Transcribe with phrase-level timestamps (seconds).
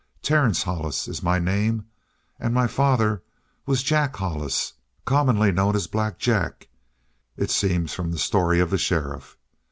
[0.23, 1.85] Terence Hollis is my name
[2.39, 3.21] and my father
[3.67, 4.73] was Jack Hollis,
[5.05, 6.67] commonly known as Black Jack,
[7.37, 9.37] it seems from the story of the sheriff.